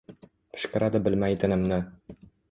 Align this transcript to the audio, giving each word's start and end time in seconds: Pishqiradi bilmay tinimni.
Pishqiradi 0.53 1.01
bilmay 1.07 1.37
tinimni. 1.43 1.77